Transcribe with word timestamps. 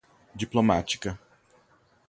diplomática 0.33 1.15